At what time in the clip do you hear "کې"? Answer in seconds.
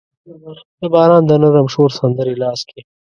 2.69-2.79